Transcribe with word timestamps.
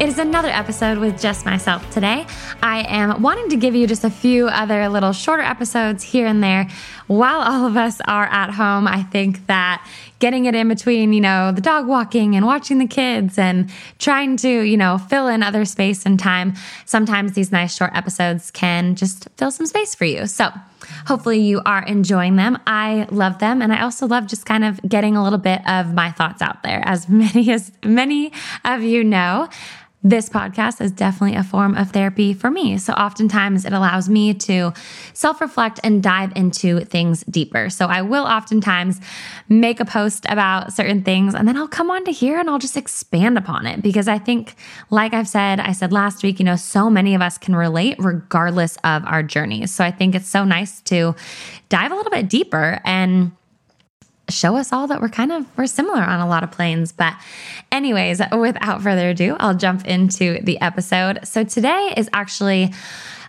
It 0.00 0.08
is 0.08 0.18
another 0.18 0.48
episode 0.48 0.98
with 0.98 1.20
just 1.20 1.44
myself 1.44 1.88
today. 1.90 2.26
I 2.62 2.80
am 2.88 3.22
wanting 3.22 3.50
to 3.50 3.56
give 3.56 3.74
you 3.74 3.86
just 3.86 4.02
a 4.02 4.10
few 4.10 4.48
other 4.48 4.88
little 4.88 5.12
shorter 5.12 5.42
episodes 5.42 6.02
here 6.02 6.26
and 6.26 6.42
there 6.42 6.68
while 7.06 7.40
all 7.40 7.66
of 7.66 7.76
us 7.76 8.00
are 8.02 8.26
at 8.26 8.50
home. 8.50 8.86
I 8.86 9.02
think 9.02 9.46
that 9.46 9.86
getting 10.18 10.44
it 10.46 10.54
in 10.54 10.68
between, 10.68 11.12
you 11.12 11.20
know, 11.20 11.52
the 11.52 11.60
dog 11.60 11.86
walking 11.86 12.36
and 12.36 12.46
watching 12.46 12.78
the 12.78 12.86
kids 12.86 13.38
and 13.38 13.70
trying 13.98 14.36
to, 14.38 14.62
you 14.62 14.76
know, 14.76 14.98
fill 14.98 15.28
in 15.28 15.42
other 15.42 15.64
space 15.64 16.06
and 16.06 16.18
time, 16.18 16.54
sometimes 16.86 17.32
these 17.32 17.50
nice 17.50 17.74
short 17.76 17.90
episodes 17.94 18.50
can 18.50 18.94
just 18.94 19.28
fill 19.36 19.50
some 19.50 19.66
space 19.66 19.94
for 19.94 20.04
you. 20.04 20.26
So, 20.26 20.50
hopefully 21.06 21.40
you 21.40 21.60
are 21.64 21.82
enjoying 21.84 22.36
them. 22.36 22.58
I 22.66 23.06
love 23.10 23.38
them 23.38 23.62
and 23.62 23.72
I 23.72 23.82
also 23.82 24.06
love 24.06 24.26
just 24.26 24.46
kind 24.46 24.64
of 24.64 24.80
getting 24.88 25.16
a 25.16 25.22
little 25.22 25.38
bit 25.38 25.66
of 25.68 25.94
my 25.94 26.10
thoughts 26.10 26.42
out 26.42 26.62
there 26.62 26.82
as 26.84 27.08
many 27.08 27.50
as 27.52 27.72
many 27.84 28.32
of 28.64 28.82
you 28.82 29.04
know 29.04 29.48
this 30.04 30.28
podcast 30.28 30.80
is 30.80 30.90
definitely 30.90 31.36
a 31.36 31.44
form 31.44 31.76
of 31.76 31.92
therapy 31.92 32.34
for 32.34 32.50
me. 32.50 32.76
So 32.78 32.92
oftentimes 32.94 33.64
it 33.64 33.72
allows 33.72 34.08
me 34.08 34.34
to 34.34 34.72
self 35.12 35.40
reflect 35.40 35.78
and 35.84 36.02
dive 36.02 36.32
into 36.34 36.80
things 36.80 37.22
deeper. 37.24 37.70
So 37.70 37.86
I 37.86 38.02
will 38.02 38.24
oftentimes 38.24 39.00
make 39.48 39.78
a 39.78 39.84
post 39.84 40.26
about 40.28 40.72
certain 40.72 41.02
things 41.02 41.34
and 41.34 41.46
then 41.46 41.56
I'll 41.56 41.68
come 41.68 41.90
on 41.90 42.04
to 42.06 42.12
here 42.12 42.38
and 42.38 42.50
I'll 42.50 42.58
just 42.58 42.76
expand 42.76 43.38
upon 43.38 43.66
it 43.66 43.80
because 43.80 44.08
I 44.08 44.18
think, 44.18 44.56
like 44.90 45.14
I've 45.14 45.28
said, 45.28 45.60
I 45.60 45.72
said 45.72 45.92
last 45.92 46.22
week, 46.22 46.40
you 46.40 46.44
know, 46.44 46.56
so 46.56 46.90
many 46.90 47.14
of 47.14 47.22
us 47.22 47.38
can 47.38 47.54
relate 47.54 47.96
regardless 47.98 48.76
of 48.78 49.04
our 49.04 49.22
journeys. 49.22 49.70
So 49.70 49.84
I 49.84 49.92
think 49.92 50.14
it's 50.14 50.28
so 50.28 50.44
nice 50.44 50.80
to 50.82 51.14
dive 51.68 51.92
a 51.92 51.94
little 51.94 52.10
bit 52.10 52.28
deeper 52.28 52.80
and 52.84 53.32
show 54.28 54.56
us 54.56 54.72
all 54.72 54.86
that 54.86 55.00
we're 55.00 55.08
kind 55.08 55.32
of 55.32 55.46
we're 55.56 55.66
similar 55.66 56.02
on 56.02 56.20
a 56.20 56.26
lot 56.28 56.42
of 56.44 56.50
planes 56.50 56.92
but 56.92 57.14
anyways 57.70 58.20
without 58.38 58.80
further 58.80 59.10
ado 59.10 59.36
i'll 59.40 59.54
jump 59.54 59.84
into 59.84 60.40
the 60.42 60.60
episode 60.60 61.18
so 61.24 61.44
today 61.44 61.92
is 61.96 62.08
actually 62.12 62.72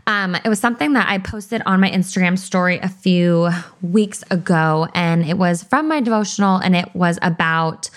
um, 0.05 0.35
it 0.35 0.49
was 0.49 0.59
something 0.59 0.93
that 0.93 1.07
I 1.07 1.17
posted 1.17 1.61
on 1.65 1.79
my 1.79 1.89
Instagram 1.89 2.37
story 2.37 2.77
a 2.79 2.89
few 2.89 3.49
weeks 3.81 4.23
ago, 4.29 4.87
and 4.93 5.23
it 5.23 5.37
was 5.37 5.63
from 5.63 5.87
my 5.87 6.01
devotional, 6.01 6.57
and 6.57 6.75
it 6.75 6.93
was 6.93 7.17
about. 7.21 7.89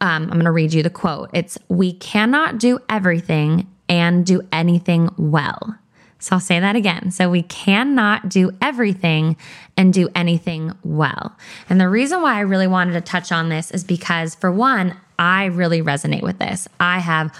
Um, 0.00 0.24
I'm 0.24 0.30
going 0.30 0.44
to 0.44 0.50
read 0.50 0.74
you 0.74 0.82
the 0.82 0.90
quote. 0.90 1.30
It's, 1.32 1.56
We 1.68 1.94
cannot 1.94 2.58
do 2.58 2.78
everything 2.90 3.66
and 3.88 4.26
do 4.26 4.42
anything 4.52 5.08
well. 5.16 5.78
So 6.24 6.36
I'll 6.36 6.40
say 6.40 6.58
that 6.58 6.74
again. 6.74 7.10
So 7.10 7.28
we 7.28 7.42
cannot 7.42 8.30
do 8.30 8.50
everything 8.62 9.36
and 9.76 9.92
do 9.92 10.08
anything 10.14 10.72
well. 10.82 11.36
And 11.68 11.78
the 11.78 11.88
reason 11.88 12.22
why 12.22 12.36
I 12.36 12.40
really 12.40 12.66
wanted 12.66 12.92
to 12.92 13.02
touch 13.02 13.30
on 13.30 13.50
this 13.50 13.70
is 13.70 13.84
because, 13.84 14.34
for 14.34 14.50
one, 14.50 14.96
I 15.18 15.44
really 15.44 15.82
resonate 15.82 16.22
with 16.22 16.38
this. 16.38 16.66
I 16.80 17.00
have 17.00 17.38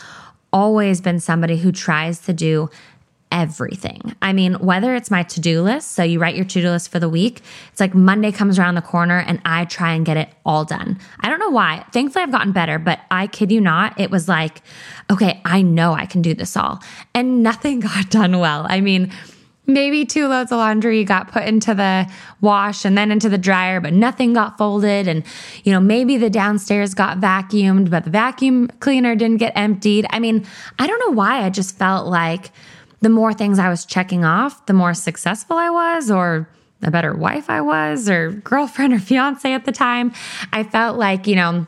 always 0.52 1.00
been 1.00 1.18
somebody 1.18 1.56
who 1.56 1.72
tries 1.72 2.18
to 2.26 2.34
do 2.34 2.68
everything. 3.30 4.14
I 4.22 4.32
mean, 4.32 4.54
whether 4.54 4.94
it's 4.94 5.10
my 5.10 5.24
to 5.24 5.40
do 5.40 5.62
list, 5.62 5.92
so 5.92 6.02
you 6.02 6.20
write 6.20 6.36
your 6.36 6.44
to 6.44 6.62
do 6.62 6.70
list 6.70 6.90
for 6.90 7.00
the 7.00 7.08
week, 7.08 7.40
it's 7.72 7.80
like 7.80 7.94
Monday 7.94 8.30
comes 8.30 8.58
around 8.58 8.76
the 8.76 8.82
corner 8.82 9.18
and 9.18 9.40
I 9.44 9.64
try 9.64 9.92
and 9.92 10.06
get 10.06 10.16
it 10.16 10.28
all 10.46 10.64
done. 10.64 10.98
I 11.20 11.28
don't 11.28 11.40
know 11.40 11.50
why. 11.50 11.84
Thankfully, 11.92 12.22
I've 12.22 12.30
gotten 12.30 12.52
better, 12.52 12.78
but 12.78 13.00
I 13.10 13.26
kid 13.26 13.50
you 13.50 13.60
not, 13.60 13.98
it 13.98 14.10
was 14.10 14.28
like, 14.28 14.62
okay, 15.10 15.40
I 15.44 15.62
know 15.62 15.92
I 15.92 16.06
can 16.06 16.22
do 16.22 16.34
this 16.34 16.56
all. 16.56 16.82
And 17.14 17.42
nothing 17.42 17.80
got 17.80 18.08
done 18.10 18.38
well. 18.38 18.66
I 18.68 18.80
mean, 18.80 19.12
maybe 19.66 20.04
two 20.04 20.28
loads 20.28 20.52
of 20.52 20.58
laundry 20.58 21.04
got 21.04 21.32
put 21.32 21.44
into 21.44 21.74
the 21.74 22.10
wash 22.40 22.84
and 22.84 22.96
then 22.96 23.10
into 23.10 23.28
the 23.28 23.38
dryer, 23.38 23.80
but 23.80 23.92
nothing 23.92 24.34
got 24.34 24.58
folded. 24.58 25.08
And, 25.08 25.24
you 25.64 25.72
know, 25.72 25.80
maybe 25.80 26.16
the 26.18 26.30
downstairs 26.30 26.94
got 26.94 27.18
vacuumed, 27.18 27.90
but 27.90 28.04
the 28.04 28.10
vacuum 28.10 28.68
cleaner 28.80 29.16
didn't 29.16 29.38
get 29.38 29.52
emptied. 29.56 30.06
I 30.10 30.18
mean, 30.18 30.46
I 30.78 30.86
don't 30.86 31.00
know 31.00 31.16
why 31.16 31.42
I 31.44 31.50
just 31.50 31.76
felt 31.78 32.06
like, 32.06 32.50
the 33.00 33.08
more 33.08 33.34
things 33.34 33.58
I 33.58 33.68
was 33.68 33.84
checking 33.84 34.24
off, 34.24 34.66
the 34.66 34.72
more 34.72 34.94
successful 34.94 35.56
I 35.56 35.70
was, 35.70 36.10
or 36.10 36.48
the 36.80 36.90
better 36.90 37.14
wife 37.14 37.50
I 37.50 37.60
was, 37.60 38.08
or 38.08 38.30
girlfriend 38.30 38.92
or 38.92 38.98
fiance 38.98 39.52
at 39.52 39.64
the 39.64 39.72
time. 39.72 40.12
I 40.52 40.62
felt 40.64 40.98
like, 40.98 41.26
you 41.26 41.36
know, 41.36 41.66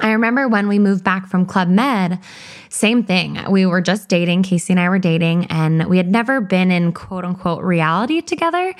I 0.00 0.12
remember 0.12 0.48
when 0.48 0.68
we 0.68 0.78
moved 0.78 1.04
back 1.04 1.28
from 1.28 1.46
Club 1.46 1.68
Med, 1.68 2.18
same 2.68 3.04
thing. 3.04 3.38
We 3.48 3.64
were 3.64 3.80
just 3.80 4.08
dating, 4.08 4.42
Casey 4.42 4.72
and 4.72 4.80
I 4.80 4.88
were 4.88 4.98
dating, 4.98 5.46
and 5.46 5.86
we 5.86 5.96
had 5.96 6.10
never 6.10 6.40
been 6.40 6.70
in 6.70 6.92
quote 6.92 7.24
unquote 7.24 7.62
reality 7.62 8.20
together. 8.20 8.74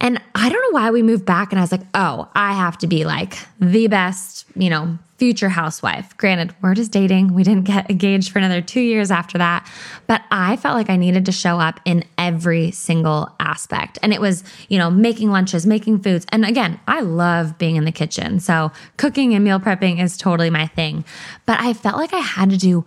And 0.00 0.22
I 0.34 0.48
don't 0.48 0.72
know 0.72 0.78
why 0.78 0.90
we 0.92 1.02
moved 1.02 1.26
back. 1.26 1.50
And 1.50 1.58
I 1.58 1.62
was 1.62 1.72
like, 1.72 1.82
oh, 1.94 2.28
I 2.34 2.52
have 2.52 2.78
to 2.78 2.86
be 2.86 3.04
like 3.04 3.36
the 3.58 3.88
best, 3.88 4.44
you 4.54 4.70
know, 4.70 4.96
future 5.18 5.48
housewife. 5.48 6.16
Granted, 6.16 6.54
we're 6.62 6.74
just 6.74 6.92
dating. 6.92 7.34
We 7.34 7.42
didn't 7.42 7.64
get 7.64 7.90
engaged 7.90 8.30
for 8.30 8.38
another 8.38 8.62
two 8.62 8.80
years 8.80 9.10
after 9.10 9.36
that. 9.38 9.68
But 10.06 10.22
I 10.30 10.56
felt 10.56 10.76
like 10.76 10.88
I 10.88 10.96
needed 10.96 11.26
to 11.26 11.32
show 11.32 11.58
up 11.58 11.80
in 11.84 12.04
every 12.16 12.70
single 12.70 13.34
aspect. 13.40 13.98
And 14.00 14.12
it 14.12 14.20
was, 14.20 14.44
you 14.68 14.78
know, 14.78 14.90
making 14.90 15.30
lunches, 15.30 15.66
making 15.66 16.00
foods. 16.00 16.24
And 16.30 16.44
again, 16.44 16.78
I 16.86 17.00
love 17.00 17.58
being 17.58 17.74
in 17.74 17.84
the 17.84 17.92
kitchen. 17.92 18.38
So 18.38 18.70
cooking 18.96 19.34
and 19.34 19.44
meal 19.44 19.58
prepping 19.58 20.00
is 20.00 20.16
totally 20.16 20.50
my 20.50 20.68
thing. 20.68 21.04
But 21.46 21.60
I 21.60 21.72
felt 21.74 21.96
like 21.96 22.14
I 22.14 22.20
had 22.20 22.50
to 22.50 22.56
do 22.56 22.86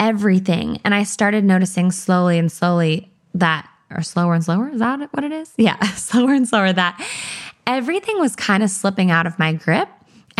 everything. 0.00 0.80
And 0.84 0.92
I 0.92 1.04
started 1.04 1.44
noticing 1.44 1.92
slowly 1.92 2.38
and 2.38 2.50
slowly 2.50 3.10
that, 3.34 3.68
or 3.90 4.02
slower 4.02 4.34
and 4.34 4.44
slower, 4.44 4.70
is 4.70 4.80
that 4.80 5.12
what 5.12 5.22
it 5.22 5.30
is? 5.30 5.52
Yeah, 5.56 5.78
slower 5.94 6.32
and 6.32 6.48
slower 6.48 6.72
that 6.72 7.00
everything 7.66 8.18
was 8.18 8.34
kind 8.34 8.64
of 8.64 8.70
slipping 8.70 9.12
out 9.12 9.26
of 9.26 9.38
my 9.38 9.52
grip 9.52 9.88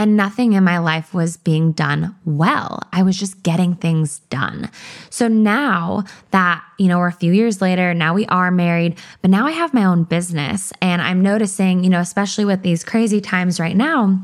and 0.00 0.16
nothing 0.16 0.54
in 0.54 0.64
my 0.64 0.78
life 0.78 1.12
was 1.12 1.36
being 1.36 1.72
done 1.72 2.16
well. 2.24 2.82
I 2.90 3.02
was 3.02 3.18
just 3.18 3.42
getting 3.42 3.74
things 3.74 4.20
done. 4.30 4.70
So 5.10 5.28
now 5.28 6.04
that, 6.30 6.64
you 6.78 6.88
know, 6.88 6.96
we're 6.96 7.08
a 7.08 7.12
few 7.12 7.34
years 7.34 7.60
later, 7.60 7.92
now 7.92 8.14
we 8.14 8.24
are 8.28 8.50
married, 8.50 8.96
but 9.20 9.30
now 9.30 9.46
I 9.46 9.50
have 9.50 9.74
my 9.74 9.84
own 9.84 10.04
business 10.04 10.72
and 10.80 11.02
I'm 11.02 11.20
noticing, 11.20 11.84
you 11.84 11.90
know, 11.90 12.00
especially 12.00 12.46
with 12.46 12.62
these 12.62 12.82
crazy 12.82 13.20
times 13.20 13.60
right 13.60 13.76
now, 13.76 14.18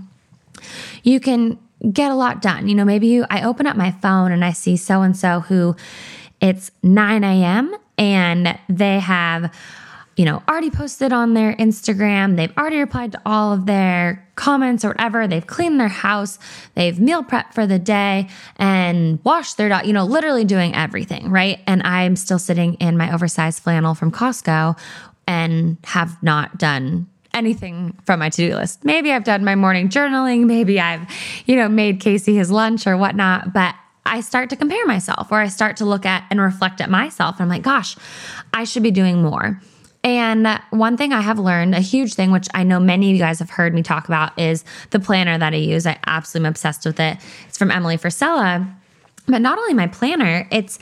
you 1.02 1.20
can 1.20 1.58
get 1.92 2.10
a 2.10 2.14
lot 2.14 2.40
done. 2.40 2.68
You 2.68 2.74
know, 2.74 2.86
maybe 2.86 3.08
you, 3.08 3.26
I 3.28 3.42
open 3.42 3.66
up 3.66 3.76
my 3.76 3.90
phone 3.90 4.32
and 4.32 4.42
I 4.42 4.52
see 4.52 4.78
so 4.78 5.02
and 5.02 5.14
so 5.14 5.40
who 5.40 5.76
it's 6.40 6.70
9 6.84 7.22
a.m. 7.22 7.76
and 7.98 8.58
they 8.70 8.98
have 9.00 9.54
you 10.16 10.24
know, 10.24 10.42
already 10.48 10.70
posted 10.70 11.12
on 11.12 11.34
their 11.34 11.54
Instagram. 11.54 12.36
They've 12.36 12.56
already 12.56 12.78
replied 12.78 13.12
to 13.12 13.20
all 13.26 13.52
of 13.52 13.66
their 13.66 14.26
comments 14.34 14.84
or 14.84 14.88
whatever. 14.88 15.28
They've 15.28 15.46
cleaned 15.46 15.78
their 15.78 15.88
house. 15.88 16.38
They've 16.74 16.98
meal 16.98 17.22
prepped 17.22 17.52
for 17.52 17.66
the 17.66 17.78
day 17.78 18.28
and 18.56 19.22
washed 19.24 19.58
their 19.58 19.68
dog, 19.68 19.86
you 19.86 19.92
know, 19.92 20.04
literally 20.04 20.44
doing 20.44 20.74
everything, 20.74 21.30
right? 21.30 21.60
And 21.66 21.82
I'm 21.82 22.16
still 22.16 22.38
sitting 22.38 22.74
in 22.74 22.96
my 22.96 23.12
oversized 23.12 23.62
flannel 23.62 23.94
from 23.94 24.10
Costco 24.10 24.78
and 25.26 25.76
have 25.84 26.22
not 26.22 26.58
done 26.58 27.08
anything 27.34 27.94
from 28.04 28.20
my 28.20 28.30
to-do 28.30 28.56
list. 28.56 28.84
Maybe 28.84 29.12
I've 29.12 29.24
done 29.24 29.44
my 29.44 29.54
morning 29.54 29.90
journaling. 29.90 30.46
Maybe 30.46 30.80
I've, 30.80 31.06
you 31.44 31.56
know, 31.56 31.68
made 31.68 32.00
Casey 32.00 32.34
his 32.34 32.50
lunch 32.50 32.86
or 32.86 32.96
whatnot, 32.96 33.52
but 33.52 33.74
I 34.06 34.22
start 34.22 34.48
to 34.50 34.56
compare 34.56 34.86
myself 34.86 35.30
or 35.30 35.40
I 35.40 35.48
start 35.48 35.76
to 35.78 35.84
look 35.84 36.06
at 36.06 36.24
and 36.30 36.40
reflect 36.40 36.80
at 36.80 36.88
myself. 36.88 37.36
And 37.36 37.42
I'm 37.42 37.48
like, 37.50 37.62
gosh, 37.62 37.96
I 38.54 38.64
should 38.64 38.82
be 38.82 38.90
doing 38.90 39.22
more. 39.22 39.60
And 40.06 40.60
one 40.70 40.96
thing 40.96 41.12
I 41.12 41.20
have 41.20 41.36
learned, 41.36 41.74
a 41.74 41.80
huge 41.80 42.14
thing, 42.14 42.30
which 42.30 42.46
I 42.54 42.62
know 42.62 42.78
many 42.78 43.10
of 43.10 43.16
you 43.16 43.18
guys 43.18 43.40
have 43.40 43.50
heard 43.50 43.74
me 43.74 43.82
talk 43.82 44.06
about, 44.06 44.38
is 44.38 44.64
the 44.90 45.00
planner 45.00 45.36
that 45.36 45.52
I 45.52 45.56
use. 45.56 45.84
I 45.84 45.98
absolutely 46.06 46.46
am 46.46 46.50
obsessed 46.52 46.86
with 46.86 47.00
it. 47.00 47.18
It's 47.48 47.58
from 47.58 47.72
Emily 47.72 47.98
Frisella. 47.98 48.72
But 49.26 49.42
not 49.42 49.58
only 49.58 49.74
my 49.74 49.88
planner, 49.88 50.46
it's 50.52 50.78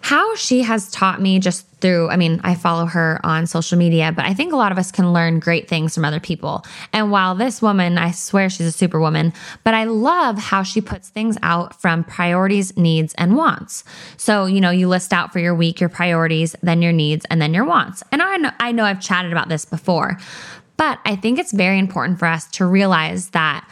how 0.00 0.34
she 0.36 0.62
has 0.62 0.90
taught 0.90 1.20
me 1.20 1.38
just 1.38 1.66
through, 1.80 2.08
I 2.08 2.16
mean, 2.16 2.40
I 2.42 2.54
follow 2.54 2.86
her 2.86 3.20
on 3.22 3.46
social 3.46 3.78
media, 3.78 4.12
but 4.14 4.24
I 4.24 4.34
think 4.34 4.52
a 4.52 4.56
lot 4.56 4.72
of 4.72 4.78
us 4.78 4.90
can 4.90 5.12
learn 5.12 5.38
great 5.38 5.68
things 5.68 5.94
from 5.94 6.04
other 6.04 6.20
people. 6.20 6.64
And 6.92 7.10
while 7.10 7.34
this 7.34 7.62
woman, 7.62 7.98
I 7.98 8.10
swear 8.10 8.50
she's 8.50 8.66
a 8.66 8.72
superwoman, 8.72 9.32
but 9.64 9.74
I 9.74 9.84
love 9.84 10.38
how 10.38 10.62
she 10.62 10.80
puts 10.80 11.08
things 11.08 11.38
out 11.42 11.80
from 11.80 12.04
priorities, 12.04 12.76
needs, 12.76 13.14
and 13.14 13.36
wants. 13.36 13.84
So, 14.16 14.46
you 14.46 14.60
know, 14.60 14.70
you 14.70 14.88
list 14.88 15.12
out 15.12 15.32
for 15.32 15.38
your 15.38 15.54
week 15.54 15.80
your 15.80 15.88
priorities, 15.88 16.56
then 16.62 16.82
your 16.82 16.92
needs, 16.92 17.24
and 17.26 17.40
then 17.40 17.54
your 17.54 17.64
wants. 17.64 18.02
And 18.10 18.22
I 18.22 18.36
know, 18.38 18.50
I 18.58 18.72
know 18.72 18.84
I've 18.84 19.00
chatted 19.00 19.32
about 19.32 19.48
this 19.48 19.64
before, 19.64 20.18
but 20.76 20.98
I 21.04 21.16
think 21.16 21.38
it's 21.38 21.52
very 21.52 21.78
important 21.78 22.18
for 22.18 22.26
us 22.26 22.48
to 22.52 22.66
realize 22.66 23.30
that 23.30 23.68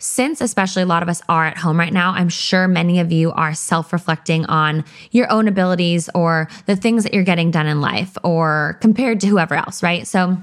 since 0.00 0.40
especially 0.40 0.82
a 0.82 0.86
lot 0.86 1.02
of 1.02 1.08
us 1.08 1.22
are 1.28 1.44
at 1.44 1.58
home 1.58 1.78
right 1.78 1.92
now, 1.92 2.12
I'm 2.12 2.30
sure 2.30 2.66
many 2.66 2.98
of 3.00 3.12
you 3.12 3.30
are 3.32 3.54
self 3.54 3.92
reflecting 3.92 4.46
on 4.46 4.84
your 5.12 5.30
own 5.30 5.46
abilities 5.46 6.08
or 6.14 6.48
the 6.66 6.74
things 6.74 7.04
that 7.04 7.14
you're 7.14 7.22
getting 7.22 7.50
done 7.50 7.66
in 7.66 7.80
life 7.80 8.16
or 8.24 8.78
compared 8.80 9.20
to 9.20 9.26
whoever 9.28 9.54
else, 9.54 9.82
right? 9.82 10.06
So 10.06 10.38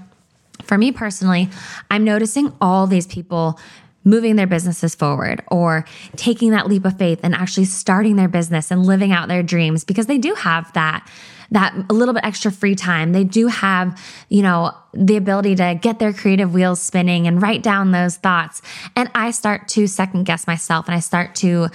for 0.64 0.78
me 0.78 0.92
personally, 0.92 1.50
I'm 1.90 2.04
noticing 2.04 2.54
all 2.62 2.86
these 2.86 3.08
people 3.08 3.60
moving 4.04 4.36
their 4.36 4.48
businesses 4.48 4.96
forward 4.96 5.44
or 5.48 5.86
taking 6.16 6.52
that 6.52 6.68
leap 6.68 6.86
of 6.86 6.98
faith 6.98 7.20
and 7.24 7.34
actually 7.34 7.66
starting 7.66 8.16
their 8.16 8.30
business 8.30 8.72
and 8.72 8.86
living 8.86 9.12
out 9.12 9.28
their 9.28 9.44
dreams 9.44 9.84
because 9.84 10.06
they 10.06 10.18
do 10.20 10.34
have 10.36 10.72
that 10.74 11.06
that 11.52 11.76
a 11.90 11.94
little 11.94 12.14
bit 12.14 12.24
extra 12.26 12.52
free 12.52 12.76
time. 12.76 13.12
They 13.12 13.24
do 13.24 13.48
have, 13.48 14.00
you 14.30 14.42
know, 14.42 14.72
the 14.94 15.18
ability 15.18 15.56
to 15.56 15.78
get 15.82 16.00
their 16.00 16.14
creative 16.14 16.54
wheels 16.54 16.82
spinning 16.82 17.28
and 17.28 17.42
write 17.42 17.64
down 17.64 17.92
those 17.92 18.18
thoughts. 18.18 18.62
And 18.96 19.10
I 19.16 19.32
start 19.32 19.68
to 19.70 19.88
second 19.88 20.26
guess 20.26 20.48
myself 20.48 20.88
and 20.88 20.96
I 20.96 21.00
start 21.00 21.36
to 21.36 21.70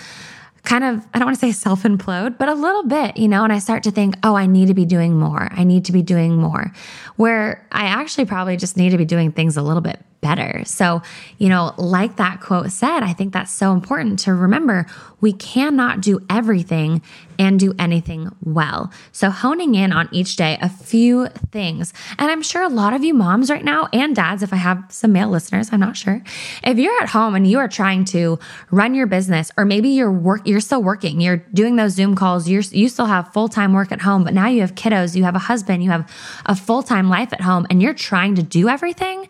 kind 0.64 0.84
of, 0.84 1.06
I 1.12 1.18
don't 1.18 1.26
want 1.26 1.38
to 1.38 1.46
say 1.46 1.52
self 1.58 1.82
implode, 1.82 2.38
but 2.38 2.48
a 2.48 2.54
little 2.54 2.84
bit, 2.84 3.16
you 3.16 3.28
know, 3.28 3.44
and 3.44 3.52
I 3.52 3.58
start 3.58 3.82
to 3.84 3.90
think, 3.90 4.14
oh, 4.22 4.34
I 4.34 4.46
need 4.46 4.68
to 4.68 4.74
be 4.74 4.84
doing 4.84 5.18
more. 5.18 5.48
I 5.52 5.64
need 5.64 5.86
to 5.86 5.92
be 5.92 6.02
doing 6.02 6.36
more. 6.36 6.72
Where 7.16 7.66
I 7.72 7.84
actually 7.86 8.26
probably 8.26 8.56
just 8.56 8.76
need 8.76 8.90
to 8.90 8.98
be 8.98 9.04
doing 9.04 9.32
things 9.32 9.56
a 9.56 9.62
little 9.62 9.82
bit 9.82 10.00
better. 10.22 10.62
So, 10.64 11.02
you 11.36 11.50
know, 11.50 11.74
like 11.76 12.16
that 12.16 12.40
quote 12.40 12.70
said, 12.70 13.00
I 13.00 13.12
think 13.12 13.34
that's 13.34 13.52
so 13.52 13.72
important 13.72 14.20
to 14.20 14.32
remember 14.32 14.86
we 15.20 15.32
cannot 15.32 16.00
do 16.00 16.20
everything 16.30 17.02
and 17.38 17.58
do 17.58 17.74
anything 17.78 18.28
well. 18.42 18.92
So, 19.10 19.30
honing 19.30 19.74
in 19.74 19.92
on 19.92 20.08
each 20.12 20.36
day 20.36 20.58
a 20.62 20.68
few 20.68 21.26
things. 21.50 21.92
And 22.18 22.30
I'm 22.30 22.42
sure 22.42 22.62
a 22.62 22.68
lot 22.68 22.94
of 22.94 23.04
you 23.04 23.14
moms 23.14 23.50
right 23.50 23.64
now 23.64 23.88
and 23.92 24.14
dads, 24.14 24.42
if 24.42 24.52
I 24.52 24.56
have 24.56 24.84
some 24.90 25.12
male 25.12 25.28
listeners, 25.28 25.70
I'm 25.72 25.80
not 25.80 25.96
sure. 25.96 26.22
If 26.64 26.78
you're 26.78 27.02
at 27.02 27.08
home 27.08 27.34
and 27.34 27.46
you 27.46 27.58
are 27.58 27.68
trying 27.68 28.04
to 28.06 28.38
run 28.70 28.94
your 28.94 29.06
business, 29.06 29.50
or 29.56 29.64
maybe 29.64 29.90
you're 29.90 30.12
work, 30.12 30.46
you're 30.46 30.60
still 30.60 30.82
working, 30.82 31.20
you're 31.20 31.38
doing 31.38 31.76
those 31.76 31.92
Zoom 31.92 32.14
calls, 32.14 32.48
you're, 32.48 32.62
you 32.70 32.88
still 32.88 33.06
have 33.06 33.32
full 33.32 33.48
time 33.48 33.72
work 33.72 33.92
at 33.92 34.02
home, 34.02 34.24
but 34.24 34.34
now 34.34 34.48
you 34.48 34.60
have 34.60 34.74
kiddos, 34.74 35.16
you 35.16 35.24
have 35.24 35.34
a 35.34 35.40
husband, 35.40 35.82
you 35.82 35.90
have 35.90 36.08
a 36.46 36.54
full 36.54 36.82
time 36.82 37.08
life 37.08 37.32
at 37.32 37.40
home, 37.40 37.66
and 37.70 37.82
you're 37.82 37.94
trying 37.94 38.36
to 38.36 38.42
do 38.42 38.68
everything 38.68 39.28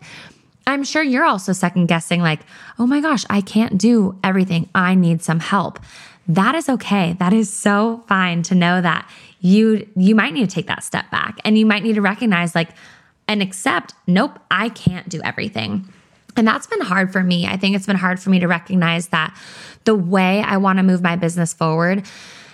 I'm 0.65 0.83
sure 0.83 1.03
you're 1.03 1.25
also 1.25 1.53
second 1.53 1.87
guessing, 1.87 2.21
like, 2.21 2.41
oh 2.79 2.87
my 2.87 3.01
gosh, 3.01 3.25
I 3.29 3.41
can't 3.41 3.77
do 3.77 4.17
everything. 4.23 4.69
I 4.73 4.95
need 4.95 5.21
some 5.21 5.39
help. 5.39 5.79
That 6.27 6.55
is 6.55 6.69
okay. 6.69 7.13
That 7.19 7.33
is 7.33 7.51
so 7.51 8.03
fine 8.07 8.43
to 8.43 8.55
know 8.55 8.81
that 8.81 9.09
you 9.41 9.87
you 9.95 10.15
might 10.15 10.33
need 10.33 10.49
to 10.49 10.55
take 10.55 10.67
that 10.67 10.83
step 10.83 11.11
back 11.11 11.37
and 11.43 11.57
you 11.57 11.65
might 11.65 11.83
need 11.83 11.95
to 11.95 12.01
recognize 12.01 12.55
like 12.55 12.69
and 13.27 13.41
accept, 13.41 13.93
nope, 14.07 14.39
I 14.49 14.69
can't 14.69 15.09
do 15.09 15.21
everything. 15.23 15.87
And 16.35 16.47
that's 16.47 16.65
been 16.65 16.81
hard 16.81 17.11
for 17.11 17.23
me. 17.23 17.45
I 17.45 17.57
think 17.57 17.75
it's 17.75 17.85
been 17.85 17.97
hard 17.97 18.19
for 18.19 18.29
me 18.29 18.39
to 18.39 18.47
recognize 18.47 19.07
that 19.07 19.37
the 19.83 19.95
way 19.95 20.41
I 20.41 20.57
want 20.57 20.77
to 20.77 20.83
move 20.83 21.01
my 21.01 21.15
business 21.15 21.53
forward 21.53 22.05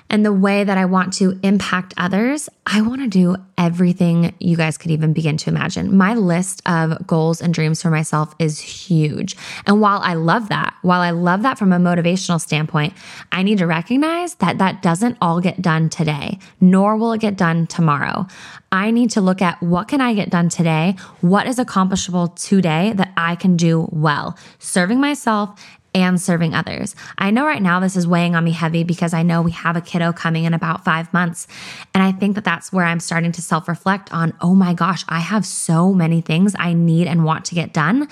and 0.09 0.25
the 0.25 0.33
way 0.33 0.63
that 0.63 0.77
I 0.77 0.85
want 0.85 1.13
to 1.13 1.39
impact 1.43 1.93
others, 1.97 2.49
I 2.65 2.81
want 2.81 3.01
to 3.01 3.07
do 3.07 3.35
everything 3.57 4.33
you 4.39 4.55
guys 4.55 4.77
could 4.77 4.91
even 4.91 5.13
begin 5.13 5.37
to 5.37 5.49
imagine. 5.49 5.95
My 5.95 6.13
list 6.13 6.61
of 6.65 7.05
goals 7.05 7.41
and 7.41 7.53
dreams 7.53 7.81
for 7.81 7.89
myself 7.89 8.33
is 8.39 8.59
huge. 8.59 9.35
And 9.65 9.81
while 9.81 9.99
I 9.99 10.13
love 10.13 10.49
that, 10.49 10.75
while 10.81 11.01
I 11.01 11.11
love 11.11 11.41
that 11.43 11.57
from 11.57 11.73
a 11.73 11.77
motivational 11.77 12.39
standpoint, 12.39 12.93
I 13.31 13.43
need 13.43 13.57
to 13.57 13.67
recognize 13.67 14.35
that 14.35 14.59
that 14.59 14.81
doesn't 14.81 15.17
all 15.21 15.41
get 15.41 15.61
done 15.61 15.89
today, 15.89 16.39
nor 16.61 16.95
will 16.95 17.11
it 17.13 17.21
get 17.21 17.37
done 17.37 17.67
tomorrow. 17.67 18.27
I 18.71 18.91
need 18.91 19.09
to 19.11 19.21
look 19.21 19.41
at 19.41 19.61
what 19.61 19.87
can 19.87 19.99
I 19.99 20.13
get 20.13 20.29
done 20.29 20.49
today? 20.49 20.95
What 21.21 21.47
is 21.47 21.59
accomplishable 21.59 22.29
today 22.29 22.93
that 22.95 23.11
I 23.17 23.35
can 23.35 23.57
do 23.57 23.89
well, 23.91 24.37
serving 24.59 24.99
myself 24.99 25.59
and 25.93 26.21
serving 26.21 26.53
others. 26.53 26.95
I 27.17 27.31
know 27.31 27.45
right 27.45 27.61
now 27.61 27.79
this 27.79 27.95
is 27.95 28.07
weighing 28.07 28.35
on 28.35 28.43
me 28.43 28.51
heavy 28.51 28.83
because 28.83 29.13
I 29.13 29.23
know 29.23 29.41
we 29.41 29.51
have 29.51 29.75
a 29.75 29.81
kiddo 29.81 30.13
coming 30.13 30.43
in 30.43 30.53
about 30.53 30.85
five 30.85 31.11
months. 31.13 31.47
And 31.93 32.03
I 32.03 32.11
think 32.11 32.35
that 32.35 32.43
that's 32.43 32.71
where 32.71 32.85
I'm 32.85 32.99
starting 32.99 33.31
to 33.33 33.41
self 33.41 33.67
reflect 33.67 34.11
on, 34.13 34.33
oh 34.41 34.55
my 34.55 34.73
gosh, 34.73 35.03
I 35.09 35.19
have 35.19 35.45
so 35.45 35.93
many 35.93 36.21
things 36.21 36.55
I 36.59 36.73
need 36.73 37.07
and 37.07 37.25
want 37.25 37.45
to 37.45 37.55
get 37.55 37.73
done 37.73 38.07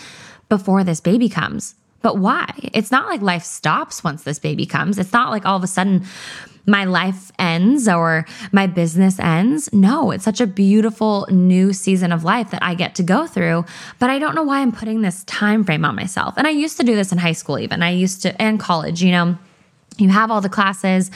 before 0.49 0.83
this 0.83 1.01
baby 1.01 1.29
comes. 1.29 1.75
But 2.01 2.17
why? 2.17 2.53
It's 2.73 2.91
not 2.91 3.07
like 3.07 3.21
life 3.21 3.43
stops 3.43 4.03
once 4.03 4.23
this 4.23 4.39
baby 4.39 4.65
comes. 4.65 4.99
It's 4.99 5.13
not 5.13 5.31
like 5.31 5.45
all 5.45 5.57
of 5.57 5.63
a 5.63 5.67
sudden 5.67 6.05
my 6.67 6.83
life 6.83 7.31
ends 7.39 7.87
or 7.87 8.25
my 8.51 8.67
business 8.67 9.19
ends. 9.19 9.71
No, 9.71 10.11
it's 10.11 10.25
such 10.25 10.41
a 10.41 10.47
beautiful 10.47 11.25
new 11.31 11.71
season 11.71 12.11
of 12.11 12.23
life 12.23 12.51
that 12.51 12.61
I 12.61 12.75
get 12.75 12.93
to 12.95 13.03
go 13.03 13.25
through, 13.25 13.65
but 13.99 14.09
I 14.09 14.19
don't 14.19 14.35
know 14.35 14.43
why 14.43 14.59
I'm 14.59 14.73
putting 14.73 15.01
this 15.01 15.23
time 15.23 15.63
frame 15.63 15.85
on 15.85 15.95
myself. 15.95 16.33
And 16.37 16.45
I 16.45 16.51
used 16.51 16.77
to 16.77 16.83
do 16.83 16.95
this 16.95 17.11
in 17.11 17.17
high 17.17 17.31
school 17.31 17.57
even. 17.57 17.81
I 17.81 17.91
used 17.91 18.21
to 18.23 18.39
and 18.41 18.59
college, 18.59 19.01
you 19.01 19.11
know 19.11 19.37
you 19.97 20.09
have 20.09 20.31
all 20.31 20.41
the 20.41 20.49
classes. 20.49 21.11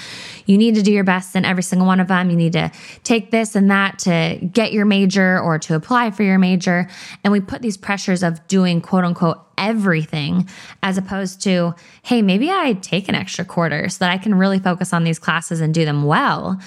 You 0.45 0.57
need 0.57 0.75
to 0.75 0.81
do 0.81 0.91
your 0.91 1.03
best 1.03 1.35
in 1.35 1.45
every 1.45 1.63
single 1.63 1.87
one 1.87 1.99
of 1.99 2.07
them. 2.07 2.29
You 2.29 2.35
need 2.35 2.53
to 2.53 2.71
take 3.03 3.31
this 3.31 3.55
and 3.55 3.69
that 3.69 3.99
to 3.99 4.39
get 4.51 4.73
your 4.73 4.85
major 4.85 5.39
or 5.39 5.59
to 5.59 5.75
apply 5.75 6.11
for 6.11 6.23
your 6.23 6.39
major. 6.39 6.87
And 7.23 7.31
we 7.31 7.39
put 7.39 7.61
these 7.61 7.77
pressures 7.77 8.23
of 8.23 8.45
doing 8.47 8.81
quote 8.81 9.03
unquote 9.03 9.39
everything 9.57 10.49
as 10.81 10.97
opposed 10.97 11.41
to, 11.43 11.75
hey, 12.01 12.21
maybe 12.21 12.49
I 12.49 12.73
take 12.73 13.07
an 13.07 13.15
extra 13.15 13.45
quarter 13.45 13.89
so 13.89 13.99
that 13.99 14.11
I 14.11 14.17
can 14.17 14.33
really 14.33 14.57
focus 14.57 14.91
on 14.91 15.03
these 15.03 15.19
classes 15.19 15.61
and 15.61 15.73
do 15.73 15.85
them 15.85 16.03
well 16.03 16.59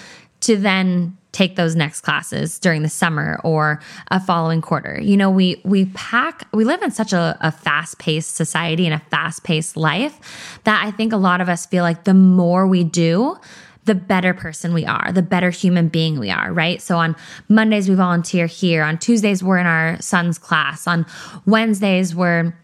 to 0.45 0.57
then 0.57 1.17
take 1.33 1.57
those 1.57 1.75
next 1.75 2.03
classes 2.03 2.59
during 2.59 2.83
the 2.83 2.89
summer 2.89 3.41
or 3.43 3.81
a 4.09 4.21
following 4.21 4.63
quarter. 4.63 5.01
You 5.01 5.17
know, 5.17 5.31
we 5.31 5.61
we 5.65 5.87
pack 5.87 6.47
we 6.53 6.65
live 6.65 6.81
in 6.83 6.91
such 6.91 7.13
a, 7.13 7.37
a 7.41 7.51
fast-paced 7.51 8.37
society 8.37 8.87
and 8.87 8.95
a 8.95 9.03
fast-paced 9.11 9.77
life 9.77 10.61
that 10.65 10.85
I 10.87 10.91
think 10.93 11.13
a 11.13 11.17
lot 11.17 11.41
of 11.41 11.49
us 11.49 11.67
feel 11.67 11.83
like 11.83 12.05
the 12.05 12.15
more 12.15 12.67
we 12.67 12.85
do, 12.85 13.37
the 13.85 13.95
better 13.95 14.33
person 14.33 14.73
we 14.73 14.87
are, 14.87 15.13
the 15.13 15.23
better 15.23 15.51
human 15.51 15.89
being 15.89 16.19
we 16.19 16.31
are, 16.31 16.53
right? 16.53 16.81
So 16.81 16.97
on 16.99 17.17
Mondays, 17.49 17.89
we 17.89 17.95
volunteer 17.95 18.47
here. 18.47 18.83
On 18.83 18.97
Tuesdays, 18.97 19.43
we're 19.43 19.59
in 19.59 19.67
our 19.67 20.01
son's 20.01 20.39
class. 20.39 20.87
On 20.87 21.05
Wednesdays, 21.47 22.15
we're 22.15 22.55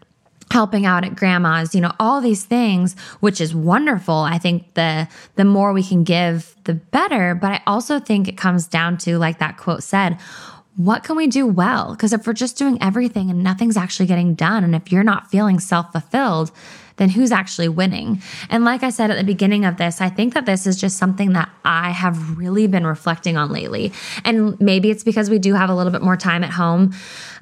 helping 0.51 0.85
out 0.85 1.05
at 1.05 1.15
grandma's, 1.15 1.73
you 1.73 1.79
know, 1.79 1.93
all 1.99 2.19
these 2.19 2.43
things, 2.43 2.95
which 3.21 3.39
is 3.39 3.55
wonderful. 3.55 4.15
I 4.15 4.37
think 4.37 4.73
the 4.73 5.07
the 5.35 5.45
more 5.45 5.71
we 5.71 5.81
can 5.83 6.03
give, 6.03 6.55
the 6.65 6.73
better, 6.73 7.33
but 7.33 7.51
I 7.51 7.61
also 7.65 7.99
think 7.99 8.27
it 8.27 8.37
comes 8.37 8.67
down 8.67 8.97
to 8.99 9.17
like 9.17 9.39
that 9.39 9.57
quote 9.57 9.81
said, 9.81 10.19
what 10.75 11.03
can 11.03 11.15
we 11.15 11.27
do 11.27 11.47
well? 11.47 11.91
Because 11.91 12.13
if 12.13 12.27
we're 12.27 12.33
just 12.33 12.57
doing 12.57 12.77
everything 12.81 13.29
and 13.29 13.43
nothing's 13.43 13.77
actually 13.77 14.07
getting 14.07 14.35
done 14.35 14.63
and 14.63 14.75
if 14.75 14.91
you're 14.91 15.03
not 15.03 15.31
feeling 15.31 15.59
self-fulfilled, 15.59 16.51
then 16.97 17.09
who's 17.09 17.31
actually 17.31 17.69
winning? 17.69 18.21
And 18.49 18.63
like 18.63 18.83
I 18.83 18.89
said 18.89 19.11
at 19.11 19.17
the 19.17 19.23
beginning 19.23 19.65
of 19.65 19.77
this, 19.77 20.01
I 20.01 20.09
think 20.09 20.33
that 20.33 20.45
this 20.45 20.67
is 20.67 20.79
just 20.79 20.97
something 20.97 21.33
that 21.33 21.49
I 21.65 21.91
have 21.91 22.37
really 22.37 22.67
been 22.67 22.85
reflecting 22.85 23.37
on 23.37 23.51
lately. 23.51 23.91
And 24.23 24.59
maybe 24.59 24.89
it's 24.89 25.03
because 25.03 25.29
we 25.29 25.39
do 25.39 25.53
have 25.53 25.69
a 25.69 25.75
little 25.75 25.91
bit 25.91 26.01
more 26.01 26.17
time 26.17 26.43
at 26.43 26.51
home. 26.51 26.93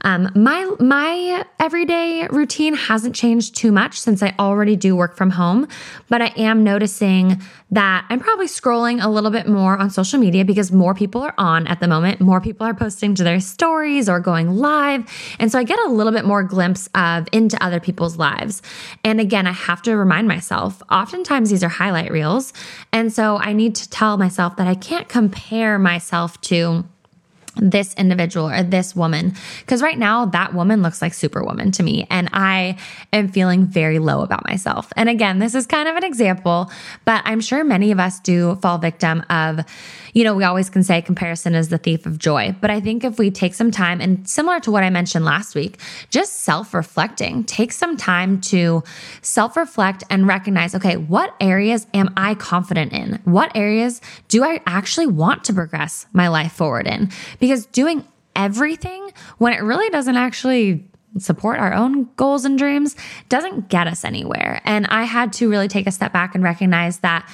Um, 0.01 0.32
my 0.36 0.63
my 0.79 1.46
everyday 1.60 2.27
routine 2.27 2.74
hasn't 2.74 3.15
changed 3.15 3.56
too 3.56 3.72
much 3.72 4.00
since 4.00 4.24
I 4.24 4.34
already 4.39 4.75
do 4.75 4.96
work 4.96 5.15
from 5.15 5.32
home, 5.32 5.68
but 6.08 6.22
I 6.22 6.27
am 6.38 6.63
noticing 6.63 7.41
that 7.72 8.06
I'm 8.10 8.20
probably 8.20 8.48
scrolling 8.48 9.03
a 9.03 9.10
little 9.10 9.29
bit 9.29 9.48
more 9.48 9.77
on 9.77 9.89
social 9.89 10.20
media 10.20 10.46
because 10.46 10.72
more 10.72 10.94
people 10.94 11.22
are 11.22 11.34
on 11.38 11.68
at 11.68 11.82
the 11.82 11.88
moment. 11.88 12.22
More 12.22 12.39
people 12.39 12.65
are 12.65 12.74
posting 12.74 13.13
to 13.15 13.24
their 13.24 13.39
stories 13.39 14.08
or 14.08 14.20
going 14.20 14.50
live, 14.51 15.06
and 15.38 15.51
so 15.51 15.60
I 15.60 15.63
get 15.63 15.79
a 15.79 15.89
little 15.89 16.13
bit 16.13 16.25
more 16.25 16.44
glimpse 16.44 16.88
of 16.96 17.27
into 17.32 17.62
other 17.63 17.79
people's 17.79 18.15
lives. 18.18 18.62
And 19.03 19.20
again, 19.20 19.38
I 19.48 19.51
have 19.51 19.81
to 19.84 19.96
remind 19.96 20.27
myself, 20.27 20.81
oftentimes 20.91 21.50
these 21.50 21.63
are 21.63 21.69
highlight 21.69 22.12
reels. 22.12 22.53
And 22.91 23.12
so 23.12 23.38
I 23.38 23.53
need 23.53 23.75
to 23.75 23.89
tell 23.89 24.17
myself 24.17 24.58
that 24.58 24.67
I 24.67 24.75
can't 24.75 25.08
compare 25.08 25.79
myself 25.79 26.39
to 26.41 26.84
this 27.55 27.93
individual 27.96 28.50
or 28.50 28.63
this 28.63 28.96
woman. 28.96 29.34
Because 29.60 29.81
right 29.81 29.98
now, 29.98 30.25
that 30.27 30.53
woman 30.53 30.81
looks 30.81 31.01
like 31.01 31.13
Superwoman 31.13 31.72
to 31.74 31.84
me. 31.84 32.08
And 32.10 32.29
I 32.31 32.77
am 33.12 33.27
feeling 33.27 33.65
very 33.65 34.00
low 34.00 34.22
about 34.22 34.48
myself. 34.48 34.91
And 34.96 35.10
again, 35.10 35.39
this 35.39 35.55
is 35.55 35.65
kind 35.65 35.89
of 35.89 35.96
an 35.96 36.03
example, 36.03 36.72
but 37.05 37.22
I'm 37.25 37.41
sure 37.41 37.63
many 37.63 37.91
of 37.91 38.00
us 38.00 38.19
do 38.19 38.55
fall 38.62 38.77
victim 38.77 39.25
of 39.29 39.62
you 40.13 40.24
know, 40.24 40.34
we 40.34 40.44
always 40.44 40.70
can 40.70 40.84
say 40.84 41.01
comparison 41.01 41.56
is 41.56 41.70
the 41.70 41.78
thief 41.78 42.06
of 42.06 42.18
joy. 42.18 42.56
But 42.60 42.70
I 42.70 42.80
think 42.80 43.04
if 43.04 43.20
we 43.20 43.32
take 43.32 43.54
some 43.54 43.72
time 43.72 44.01
and 44.01 44.28
similar 44.28 44.60
to 44.62 44.72
what 44.72 44.84
I 44.84 44.89
mentioned 44.89 45.25
last 45.25 45.56
week, 45.56 45.80
just 46.10 46.42
self 46.42 46.74
reflecting, 46.74 47.44
take 47.44 47.72
some 47.72 47.98
time 47.98 48.42
to 48.42 48.84
self 49.22 49.56
reflect 49.58 50.04
and 50.10 50.28
recognize 50.28 50.75
okay, 50.75 50.98
what 50.98 51.36
areas 51.39 51.88
am 51.94 52.13
I 52.18 52.36
confident 52.36 52.94
in? 52.94 53.20
What 53.24 53.51
areas 53.56 54.01
do 54.28 54.44
I 54.44 54.62
actually 54.66 55.08
want 55.08 55.44
to 55.46 55.54
progress 55.54 56.06
my 56.13 56.28
life 56.28 56.51
forward 56.51 56.88
in? 56.88 57.12
Because 57.39 57.66
doing 57.68 58.06
everything 58.36 59.12
when 59.38 59.54
it 59.54 59.62
really 59.62 59.89
doesn't 59.89 60.16
actually 60.16 60.86
support 61.18 61.60
our 61.60 61.74
own 61.74 62.08
goals 62.16 62.46
and 62.46 62.58
dreams 62.58 62.96
doesn't 63.30 63.70
get 63.70 63.88
us 63.88 64.06
anywhere. 64.06 64.62
And 64.63 64.86
I 64.88 65.04
had 65.04 65.34
to 65.34 65.50
really 65.50 65.68
take 65.68 65.88
a 65.88 65.92
step 65.92 66.13
back 66.13 66.36
and 66.36 66.44
recognize 66.44 67.00
that 67.00 67.28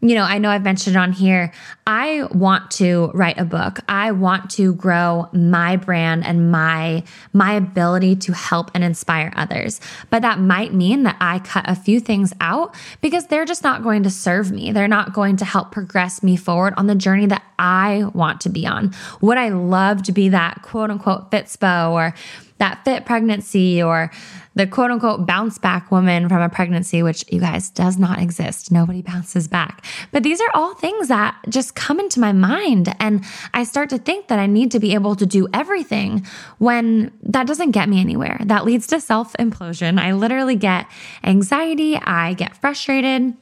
you 0.00 0.14
know, 0.14 0.22
I 0.22 0.38
know 0.38 0.48
I've 0.48 0.62
mentioned 0.62 0.96
on 0.96 1.12
here, 1.12 1.52
I 1.84 2.28
want 2.30 2.70
to 2.72 3.10
write 3.14 3.38
a 3.38 3.44
book. 3.44 3.80
I 3.88 4.12
want 4.12 4.50
to 4.52 4.74
grow 4.74 5.28
my 5.32 5.76
brand 5.76 6.24
and 6.24 6.52
my 6.52 7.02
my 7.32 7.54
ability 7.54 8.14
to 8.16 8.32
help 8.32 8.70
and 8.74 8.84
inspire 8.84 9.32
others. 9.34 9.80
But 10.10 10.22
that 10.22 10.38
might 10.38 10.72
mean 10.72 11.02
that 11.02 11.16
I 11.20 11.40
cut 11.40 11.68
a 11.68 11.74
few 11.74 11.98
things 11.98 12.32
out 12.40 12.76
because 13.00 13.26
they're 13.26 13.44
just 13.44 13.64
not 13.64 13.82
going 13.82 14.04
to 14.04 14.10
serve 14.10 14.52
me. 14.52 14.70
They're 14.70 14.86
not 14.86 15.12
going 15.12 15.36
to 15.38 15.44
help 15.44 15.72
progress 15.72 16.22
me 16.22 16.36
forward 16.36 16.74
on 16.76 16.86
the 16.86 16.94
journey 16.94 17.26
that 17.26 17.42
I 17.58 18.04
want 18.14 18.40
to 18.42 18.50
be 18.50 18.66
on. 18.66 18.94
Would 19.20 19.38
I 19.38 19.48
love 19.48 20.04
to 20.04 20.12
be 20.12 20.28
that 20.28 20.62
quote 20.62 20.90
unquote 20.90 21.32
fitspo 21.32 21.90
or 21.90 22.14
that 22.58 22.84
fit 22.84 23.06
pregnancy 23.06 23.82
or 23.82 24.10
the 24.58 24.66
quote 24.66 24.90
unquote 24.90 25.24
bounce 25.24 25.56
back 25.56 25.90
woman 25.90 26.28
from 26.28 26.42
a 26.42 26.48
pregnancy, 26.48 27.02
which 27.02 27.24
you 27.30 27.40
guys 27.40 27.70
does 27.70 27.96
not 27.96 28.18
exist. 28.18 28.72
Nobody 28.72 29.02
bounces 29.02 29.46
back. 29.46 29.84
But 30.10 30.24
these 30.24 30.40
are 30.40 30.50
all 30.52 30.74
things 30.74 31.08
that 31.08 31.36
just 31.48 31.76
come 31.76 32.00
into 32.00 32.18
my 32.18 32.32
mind. 32.32 32.94
And 32.98 33.24
I 33.54 33.62
start 33.62 33.88
to 33.90 33.98
think 33.98 34.26
that 34.28 34.40
I 34.40 34.46
need 34.46 34.72
to 34.72 34.80
be 34.80 34.94
able 34.94 35.14
to 35.14 35.26
do 35.26 35.46
everything 35.54 36.26
when 36.58 37.12
that 37.22 37.46
doesn't 37.46 37.70
get 37.70 37.88
me 37.88 38.00
anywhere. 38.00 38.40
That 38.44 38.64
leads 38.64 38.88
to 38.88 39.00
self 39.00 39.32
implosion. 39.34 40.00
I 40.00 40.12
literally 40.12 40.56
get 40.56 40.86
anxiety, 41.22 41.96
I 41.96 42.34
get 42.34 42.56
frustrated. 42.56 43.34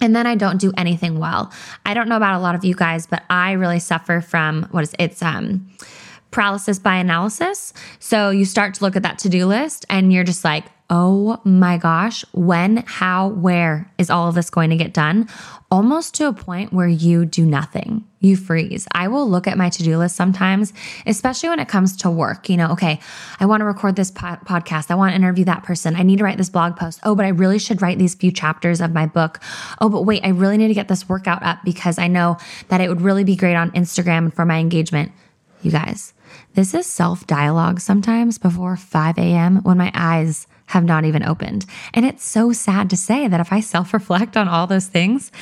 And 0.00 0.16
then 0.16 0.26
I 0.26 0.34
don't 0.34 0.58
do 0.58 0.72
anything 0.76 1.20
well. 1.20 1.52
I 1.86 1.94
don't 1.94 2.08
know 2.08 2.16
about 2.16 2.34
a 2.34 2.40
lot 2.40 2.56
of 2.56 2.64
you 2.64 2.74
guys, 2.74 3.06
but 3.06 3.22
I 3.30 3.52
really 3.52 3.78
suffer 3.78 4.20
from 4.20 4.64
what 4.72 4.82
is 4.82 4.94
it's 4.98 5.22
um 5.22 5.68
paralysis 6.34 6.80
by 6.80 6.96
analysis. 6.96 7.72
So 8.00 8.30
you 8.30 8.44
start 8.44 8.74
to 8.74 8.84
look 8.84 8.96
at 8.96 9.04
that 9.04 9.18
to 9.20 9.28
do 9.28 9.46
list 9.46 9.86
and 9.88 10.12
you're 10.12 10.24
just 10.24 10.42
like, 10.42 10.64
oh 10.90 11.40
my 11.44 11.78
gosh, 11.78 12.24
when, 12.32 12.82
how, 12.86 13.28
where 13.28 13.90
is 13.98 14.10
all 14.10 14.28
of 14.28 14.34
this 14.34 14.50
going 14.50 14.70
to 14.70 14.76
get 14.76 14.92
done? 14.92 15.28
Almost 15.70 16.14
to 16.14 16.26
a 16.26 16.32
point 16.32 16.72
where 16.72 16.88
you 16.88 17.24
do 17.24 17.46
nothing. 17.46 18.04
You 18.18 18.36
freeze. 18.36 18.86
I 18.92 19.06
will 19.08 19.30
look 19.30 19.46
at 19.46 19.56
my 19.56 19.70
to 19.70 19.82
do 19.84 19.96
list 19.96 20.16
sometimes, 20.16 20.72
especially 21.06 21.50
when 21.50 21.60
it 21.60 21.68
comes 21.68 21.96
to 21.98 22.10
work. 22.10 22.50
You 22.50 22.56
know, 22.56 22.72
okay, 22.72 22.98
I 23.38 23.46
want 23.46 23.60
to 23.60 23.64
record 23.64 23.94
this 23.94 24.10
po- 24.10 24.38
podcast. 24.44 24.90
I 24.90 24.96
want 24.96 25.12
to 25.12 25.16
interview 25.16 25.44
that 25.44 25.62
person. 25.62 25.94
I 25.94 26.02
need 26.02 26.18
to 26.18 26.24
write 26.24 26.38
this 26.38 26.50
blog 26.50 26.76
post. 26.76 26.98
Oh, 27.04 27.14
but 27.14 27.24
I 27.24 27.30
really 27.30 27.60
should 27.60 27.80
write 27.80 27.98
these 27.98 28.14
few 28.14 28.32
chapters 28.32 28.80
of 28.80 28.92
my 28.92 29.06
book. 29.06 29.40
Oh, 29.80 29.88
but 29.88 30.02
wait, 30.02 30.24
I 30.24 30.30
really 30.30 30.56
need 30.56 30.68
to 30.68 30.74
get 30.74 30.88
this 30.88 31.08
workout 31.08 31.44
up 31.44 31.58
because 31.64 31.96
I 31.96 32.08
know 32.08 32.38
that 32.68 32.80
it 32.80 32.88
would 32.88 33.02
really 33.02 33.24
be 33.24 33.36
great 33.36 33.54
on 33.54 33.70
Instagram 33.70 34.34
for 34.34 34.44
my 34.44 34.58
engagement. 34.58 35.12
You 35.64 35.70
guys, 35.70 36.12
this 36.52 36.74
is 36.74 36.84
self 36.84 37.26
dialogue 37.26 37.80
sometimes 37.80 38.36
before 38.36 38.76
5 38.76 39.16
a.m. 39.16 39.62
when 39.62 39.78
my 39.78 39.90
eyes 39.94 40.46
have 40.66 40.84
not 40.84 41.06
even 41.06 41.22
opened. 41.22 41.64
And 41.94 42.04
it's 42.04 42.22
so 42.22 42.52
sad 42.52 42.90
to 42.90 42.98
say 42.98 43.28
that 43.28 43.40
if 43.40 43.50
I 43.50 43.60
self 43.60 43.94
reflect 43.94 44.36
on 44.36 44.46
all 44.46 44.66
those 44.66 44.86
things, 44.86 45.32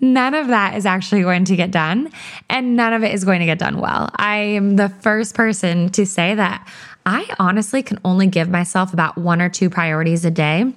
none 0.00 0.34
of 0.34 0.48
that 0.48 0.76
is 0.76 0.84
actually 0.84 1.22
going 1.22 1.44
to 1.44 1.54
get 1.54 1.70
done 1.70 2.10
and 2.50 2.74
none 2.74 2.92
of 2.92 3.04
it 3.04 3.14
is 3.14 3.24
going 3.24 3.38
to 3.38 3.46
get 3.46 3.60
done 3.60 3.78
well. 3.78 4.10
I 4.16 4.38
am 4.38 4.74
the 4.74 4.88
first 4.88 5.36
person 5.36 5.90
to 5.90 6.04
say 6.04 6.34
that 6.34 6.68
I 7.06 7.32
honestly 7.38 7.84
can 7.84 8.00
only 8.04 8.26
give 8.26 8.48
myself 8.48 8.92
about 8.92 9.16
one 9.16 9.40
or 9.40 9.48
two 9.48 9.70
priorities 9.70 10.24
a 10.24 10.30
day 10.32 10.74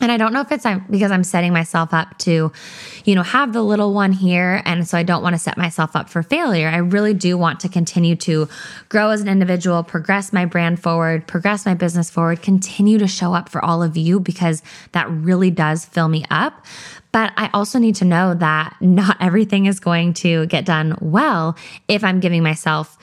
and 0.00 0.10
I 0.10 0.16
don't 0.16 0.32
know 0.32 0.40
if 0.40 0.50
it's 0.52 0.66
because 0.90 1.10
I'm 1.10 1.24
setting 1.24 1.52
myself 1.52 1.94
up 1.94 2.18
to, 2.18 2.52
you 3.04 3.14
know, 3.14 3.22
have 3.22 3.52
the 3.52 3.62
little 3.62 3.94
one 3.94 4.12
here. 4.12 4.62
And 4.64 4.86
so 4.86 4.98
I 4.98 5.02
don't 5.02 5.22
want 5.22 5.34
to 5.34 5.38
set 5.38 5.56
myself 5.56 5.94
up 5.94 6.10
for 6.10 6.22
failure. 6.22 6.68
I 6.68 6.78
really 6.78 7.14
do 7.14 7.38
want 7.38 7.60
to 7.60 7.68
continue 7.68 8.16
to 8.16 8.48
grow 8.88 9.10
as 9.10 9.20
an 9.20 9.28
individual, 9.28 9.82
progress 9.82 10.32
my 10.32 10.44
brand 10.44 10.82
forward, 10.82 11.26
progress 11.26 11.64
my 11.66 11.74
business 11.74 12.10
forward, 12.10 12.42
continue 12.42 12.98
to 12.98 13.06
show 13.06 13.34
up 13.34 13.48
for 13.48 13.64
all 13.64 13.82
of 13.82 13.96
you 13.96 14.20
because 14.20 14.62
that 14.92 15.08
really 15.10 15.50
does 15.50 15.84
fill 15.84 16.08
me 16.08 16.24
up. 16.30 16.64
But 17.12 17.32
I 17.36 17.48
also 17.54 17.78
need 17.78 17.94
to 17.96 18.04
know 18.04 18.34
that 18.34 18.76
not 18.80 19.16
everything 19.20 19.66
is 19.66 19.78
going 19.78 20.14
to 20.14 20.46
get 20.46 20.64
done 20.64 20.96
well 21.00 21.56
if 21.86 22.02
I'm 22.02 22.18
giving 22.18 22.42
myself 22.42 22.98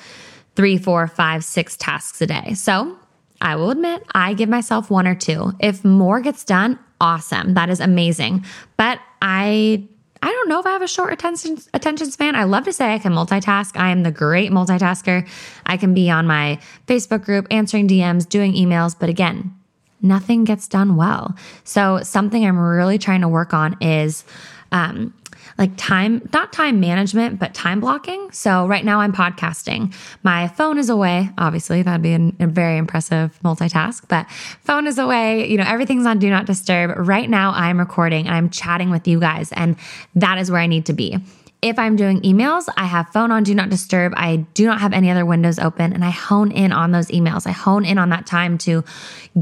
three, 0.55 0.77
four, 0.77 1.07
five, 1.07 1.45
six 1.45 1.77
tasks 1.77 2.21
a 2.21 2.27
day. 2.27 2.53
So 2.53 2.97
I 3.41 3.55
will 3.55 3.71
admit, 3.71 4.03
I 4.13 4.33
give 4.33 4.49
myself 4.49 4.89
one 4.89 5.07
or 5.07 5.15
two. 5.15 5.53
If 5.59 5.83
more 5.83 6.21
gets 6.21 6.43
done, 6.43 6.79
awesome. 7.01 7.55
That 7.55 7.69
is 7.69 7.79
amazing. 7.79 8.45
But 8.77 8.99
I 9.21 9.87
I 10.23 10.29
don't 10.29 10.49
know 10.49 10.59
if 10.59 10.67
I 10.67 10.71
have 10.71 10.83
a 10.83 10.87
short 10.87 11.11
attention 11.11 11.57
attention 11.73 12.11
span. 12.11 12.35
I 12.35 12.43
love 12.43 12.65
to 12.65 12.73
say 12.73 12.93
I 12.93 12.99
can 12.99 13.13
multitask. 13.13 13.75
I 13.75 13.89
am 13.89 14.03
the 14.03 14.11
great 14.11 14.51
multitasker. 14.51 15.27
I 15.65 15.77
can 15.77 15.93
be 15.93 16.09
on 16.11 16.27
my 16.27 16.59
Facebook 16.87 17.23
group 17.23 17.47
answering 17.49 17.87
DMs, 17.87 18.29
doing 18.29 18.53
emails, 18.53 18.95
but 18.97 19.09
again, 19.09 19.53
nothing 20.01 20.43
gets 20.43 20.67
done 20.67 20.95
well. 20.95 21.35
So 21.63 22.01
something 22.03 22.45
I'm 22.45 22.59
really 22.59 22.99
trying 22.99 23.21
to 23.21 23.27
work 23.27 23.53
on 23.53 23.75
is 23.81 24.23
um, 24.71 25.13
like 25.57 25.71
time, 25.77 26.27
not 26.33 26.53
time 26.53 26.79
management, 26.79 27.39
but 27.39 27.53
time 27.53 27.79
blocking. 27.79 28.31
So 28.31 28.67
right 28.67 28.83
now 28.83 28.99
I'm 28.99 29.13
podcasting. 29.13 29.93
My 30.23 30.47
phone 30.47 30.77
is 30.77 30.89
away. 30.89 31.29
Obviously, 31.37 31.81
that'd 31.81 32.01
be 32.01 32.13
an, 32.13 32.35
a 32.39 32.47
very 32.47 32.77
impressive 32.77 33.37
multitask, 33.43 34.03
but 34.07 34.29
phone 34.63 34.87
is 34.87 34.97
away. 34.97 35.49
You 35.49 35.57
know, 35.57 35.65
everything's 35.65 36.05
on 36.05 36.19
do 36.19 36.29
not 36.29 36.45
disturb. 36.45 36.97
Right 36.97 37.29
now 37.29 37.51
I'm 37.51 37.79
recording 37.79 38.27
and 38.27 38.35
I'm 38.35 38.49
chatting 38.49 38.89
with 38.89 39.07
you 39.07 39.19
guys, 39.19 39.51
and 39.53 39.75
that 40.15 40.37
is 40.37 40.51
where 40.51 40.61
I 40.61 40.67
need 40.67 40.85
to 40.87 40.93
be. 40.93 41.17
If 41.61 41.77
I'm 41.77 41.95
doing 41.95 42.21
emails, 42.21 42.67
I 42.75 42.85
have 42.85 43.09
phone 43.09 43.29
on 43.29 43.43
do 43.43 43.53
not 43.53 43.69
disturb. 43.69 44.13
I 44.17 44.37
do 44.55 44.65
not 44.65 44.81
have 44.81 44.93
any 44.93 45.11
other 45.11 45.25
windows 45.25 45.59
open 45.59 45.93
and 45.93 46.03
I 46.03 46.09
hone 46.09 46.51
in 46.51 46.71
on 46.71 46.91
those 46.91 47.09
emails. 47.09 47.45
I 47.45 47.51
hone 47.51 47.85
in 47.85 47.99
on 47.99 48.09
that 48.09 48.25
time 48.25 48.57
to 48.59 48.83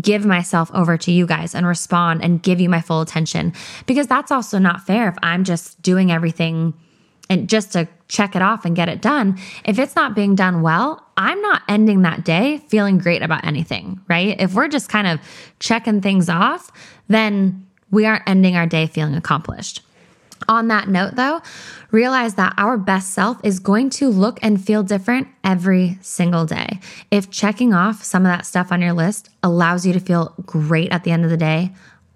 give 0.01 0.25
myself 0.25 0.69
over 0.73 0.97
to 0.97 1.11
you 1.11 1.25
guys 1.25 1.55
and 1.55 1.65
respond 1.65 2.21
and 2.21 2.43
give 2.43 2.59
you 2.59 2.67
my 2.67 2.81
full 2.81 2.99
attention 2.99 3.53
because 3.85 4.07
that's 4.07 4.31
also 4.31 4.59
not 4.59 4.85
fair 4.85 5.07
if 5.07 5.15
I'm 5.23 5.45
just 5.45 5.81
doing 5.81 6.11
everything 6.11 6.73
and 7.29 7.47
just 7.47 7.71
to 7.73 7.87
check 8.09 8.35
it 8.35 8.41
off 8.41 8.65
and 8.65 8.75
get 8.75 8.89
it 8.89 9.01
done. 9.01 9.39
If 9.63 9.79
it's 9.79 9.95
not 9.95 10.13
being 10.13 10.35
done 10.35 10.61
well, 10.61 11.05
I'm 11.15 11.41
not 11.41 11.61
ending 11.69 12.01
that 12.01 12.25
day 12.25 12.57
feeling 12.67 12.97
great 12.97 13.21
about 13.21 13.45
anything, 13.45 14.01
right? 14.09 14.35
If 14.41 14.55
we're 14.55 14.67
just 14.67 14.89
kind 14.89 15.07
of 15.07 15.21
checking 15.59 16.01
things 16.01 16.27
off, 16.27 16.69
then 17.07 17.65
we 17.91 18.05
aren't 18.05 18.27
ending 18.27 18.57
our 18.57 18.65
day 18.65 18.87
feeling 18.87 19.15
accomplished. 19.15 19.83
On 20.47 20.67
that 20.69 20.87
note, 20.87 21.15
though, 21.15 21.41
realize 21.91 22.35
that 22.35 22.53
our 22.57 22.77
best 22.77 23.11
self 23.11 23.37
is 23.43 23.59
going 23.59 23.89
to 23.91 24.09
look 24.09 24.39
and 24.41 24.63
feel 24.63 24.83
different 24.83 25.27
every 25.43 25.97
single 26.01 26.45
day. 26.45 26.79
If 27.11 27.29
checking 27.29 27.73
off 27.73 28.03
some 28.03 28.25
of 28.25 28.31
that 28.31 28.45
stuff 28.45 28.71
on 28.71 28.81
your 28.81 28.93
list 28.93 29.29
allows 29.43 29.85
you 29.85 29.93
to 29.93 29.99
feel 29.99 30.33
great 30.45 30.91
at 30.91 31.03
the 31.03 31.11
end 31.11 31.23
of 31.23 31.29
the 31.29 31.37
day, 31.37 31.73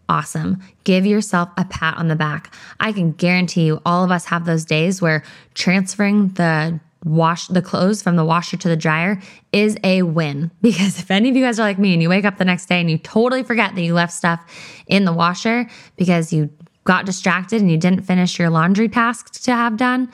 awesome. 0.09 0.61
Give 0.83 1.05
yourself 1.05 1.49
a 1.57 1.65
pat 1.65 1.97
on 1.97 2.07
the 2.07 2.15
back. 2.15 2.53
I 2.79 2.91
can 2.91 3.11
guarantee 3.11 3.65
you, 3.65 3.81
all 3.85 4.03
of 4.03 4.11
us 4.11 4.25
have 4.25 4.45
those 4.45 4.65
days 4.65 5.01
where 5.01 5.23
transferring 5.53 6.29
the 6.29 6.79
wash 7.03 7.47
the 7.47 7.61
clothes 7.61 8.01
from 8.01 8.15
the 8.15 8.23
washer 8.23 8.55
to 8.55 8.69
the 8.69 8.77
dryer 8.77 9.21
is 9.51 9.77
a 9.83 10.03
win 10.03 10.49
because 10.61 10.99
if 10.99 11.11
any 11.11 11.29
of 11.29 11.35
you 11.35 11.43
guys 11.43 11.59
are 11.59 11.63
like 11.63 11.77
me 11.77 11.93
and 11.93 12.01
you 12.01 12.09
wake 12.09 12.25
up 12.25 12.37
the 12.37 12.45
next 12.45 12.67
day 12.67 12.79
and 12.79 12.89
you 12.89 12.97
totally 12.97 13.43
forget 13.43 13.75
that 13.75 13.81
you 13.81 13.93
left 13.93 14.13
stuff 14.13 14.41
in 14.87 15.03
the 15.03 15.11
washer 15.11 15.67
because 15.97 16.31
you 16.31 16.49
got 16.83 17.05
distracted 17.05 17.61
and 17.61 17.71
you 17.71 17.77
didn't 17.77 18.01
finish 18.01 18.37
your 18.39 18.49
laundry 18.49 18.89
tasks 18.89 19.39
to 19.41 19.51
have 19.51 19.77
done. 19.77 20.11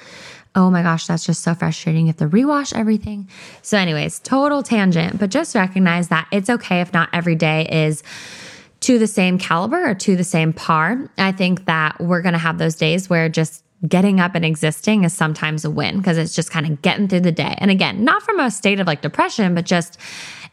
Oh 0.56 0.70
my 0.70 0.82
gosh, 0.82 1.08
that's 1.08 1.26
just 1.26 1.44
so 1.44 1.54
frustrating. 1.54 2.08
You 2.08 2.08
have 2.08 2.18
to 2.18 2.28
rewash 2.28 2.76
everything. 2.76 3.30
So, 3.62 3.78
anyways, 3.78 4.20
total 4.20 4.64
tangent, 4.64 5.20
but 5.20 5.30
just 5.30 5.56
recognize 5.56 6.08
that 6.10 6.28
it's 6.32 6.50
okay 6.50 6.82
if 6.82 6.92
not 6.92 7.10
every 7.14 7.36
day 7.36 7.68
is 7.72 8.04
to 8.82 8.98
the 8.98 9.08
same 9.08 9.38
caliber 9.38 9.90
or 9.90 9.94
to 9.94 10.16
the 10.16 10.24
same 10.24 10.54
par. 10.54 11.10
I 11.18 11.32
think 11.32 11.66
that 11.66 12.00
we're 12.00 12.22
going 12.22 12.34
to 12.34 12.40
have 12.40 12.58
those 12.58 12.76
days 12.76 13.10
where 13.10 13.30
just 13.30 13.64
getting 13.88 14.20
up 14.20 14.36
and 14.36 14.44
existing 14.44 15.04
is 15.04 15.14
sometimes 15.14 15.64
a 15.64 15.70
win 15.70 15.98
because 15.98 16.18
it's 16.18 16.36
just 16.36 16.52
kind 16.52 16.66
of 16.66 16.82
getting 16.82 17.08
through 17.08 17.22
the 17.22 17.32
day. 17.32 17.56
And 17.60 17.72
again, 17.72 18.04
not 18.04 18.24
from 18.24 18.40
a 18.40 18.52
state 18.52 18.80
of 18.80 18.88
like 18.88 19.02
depression, 19.02 19.56
but 19.56 19.66
just 19.66 19.98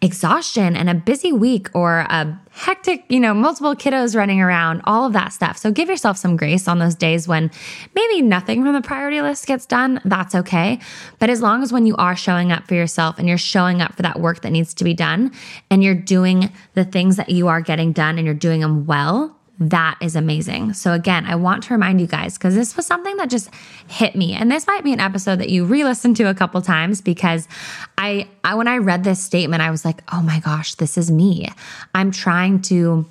exhaustion 0.02 0.76
and 0.76 0.90
a 0.90 0.94
busy 0.94 1.32
week 1.32 1.68
or 1.74 2.00
a 2.00 2.38
hectic, 2.50 3.04
you 3.08 3.18
know, 3.18 3.32
multiple 3.32 3.74
kiddos 3.74 4.14
running 4.14 4.40
around, 4.40 4.82
all 4.84 5.06
of 5.06 5.12
that 5.14 5.32
stuff. 5.32 5.56
So 5.56 5.72
give 5.72 5.88
yourself 5.88 6.16
some 6.18 6.36
grace 6.36 6.68
on 6.68 6.78
those 6.78 6.94
days 6.94 7.26
when 7.26 7.50
maybe 7.94 8.22
nothing 8.22 8.62
from 8.62 8.74
the 8.74 8.82
priority 8.82 9.20
list 9.22 9.46
gets 9.46 9.66
done. 9.66 10.00
That's 10.04 10.34
okay. 10.34 10.78
But 11.18 11.30
as 11.30 11.40
long 11.40 11.62
as 11.62 11.72
when 11.72 11.86
you 11.86 11.96
are 11.96 12.14
showing 12.14 12.52
up 12.52 12.68
for 12.68 12.74
yourself 12.74 13.18
and 13.18 13.26
you're 13.26 13.38
showing 13.38 13.80
up 13.80 13.94
for 13.94 14.02
that 14.02 14.20
work 14.20 14.42
that 14.42 14.50
needs 14.50 14.74
to 14.74 14.84
be 14.84 14.94
done 14.94 15.32
and 15.70 15.82
you're 15.82 15.94
doing 15.94 16.52
the 16.74 16.84
things 16.84 17.16
that 17.16 17.30
you 17.30 17.48
are 17.48 17.60
getting 17.60 17.92
done 17.92 18.18
and 18.18 18.26
you're 18.26 18.34
doing 18.34 18.60
them 18.60 18.86
well, 18.86 19.36
that 19.58 19.96
is 20.02 20.16
amazing. 20.16 20.74
So, 20.74 20.92
again, 20.92 21.24
I 21.24 21.34
want 21.36 21.62
to 21.64 21.74
remind 21.74 22.00
you 22.00 22.06
guys 22.06 22.36
because 22.36 22.54
this 22.54 22.76
was 22.76 22.86
something 22.86 23.16
that 23.16 23.30
just 23.30 23.48
hit 23.88 24.14
me. 24.14 24.34
And 24.34 24.50
this 24.50 24.66
might 24.66 24.84
be 24.84 24.92
an 24.92 25.00
episode 25.00 25.36
that 25.36 25.48
you 25.48 25.64
re 25.64 25.82
listen 25.82 26.14
to 26.14 26.24
a 26.24 26.34
couple 26.34 26.60
times 26.60 27.00
because 27.00 27.48
I, 27.96 28.28
I, 28.44 28.54
when 28.54 28.68
I 28.68 28.78
read 28.78 29.04
this 29.04 29.22
statement, 29.22 29.62
I 29.62 29.70
was 29.70 29.84
like, 29.84 30.02
oh 30.12 30.20
my 30.20 30.40
gosh, 30.40 30.74
this 30.74 30.98
is 30.98 31.10
me. 31.10 31.48
I'm 31.94 32.10
trying 32.10 32.62
to. 32.62 33.06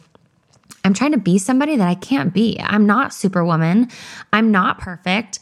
I'm 0.84 0.94
trying 0.94 1.14
to 1.14 1.18
be 1.18 1.40
somebody 1.40 1.78
that 1.78 1.88
I 1.88 1.96
can't 1.96 2.32
be. 2.32 2.60
I'm 2.62 2.86
not 2.86 3.12
superwoman. 3.12 3.90
I'm 4.32 4.52
not 4.52 4.78
perfect. 4.78 5.40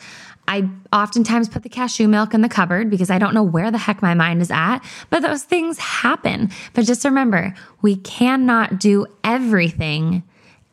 I 0.48 0.70
oftentimes 0.94 1.50
put 1.50 1.64
the 1.64 1.70
cashew 1.70 2.08
milk 2.08 2.34
in 2.34 2.42
the 2.42 2.48
cupboard 2.48 2.90
because 2.90 3.10
I 3.10 3.18
don't 3.18 3.34
know 3.34 3.44
where 3.44 3.70
the 3.70 3.78
heck 3.78 4.02
my 4.02 4.14
mind 4.14 4.42
is 4.42 4.52
at, 4.52 4.80
but 5.10 5.22
those 5.22 5.44
things 5.44 5.78
happen. 5.80 6.50
But 6.74 6.86
just 6.86 7.04
remember, 7.04 7.54
we 7.82 7.98
cannot 7.98 8.80
do 8.80 9.06
everything 9.24 10.24